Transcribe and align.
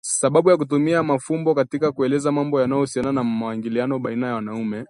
Sababu 0.03 0.49
ya 0.49 0.57
kutumia 0.57 1.03
mafumbo 1.03 1.55
katika 1.55 1.91
kueleza 1.91 2.31
mambo 2.31 2.61
yanayohusiana 2.61 3.11
na 3.11 3.23
maingiliano 3.23 3.99
baina 3.99 4.27
ya 4.27 4.35
wanaume 4.35 4.77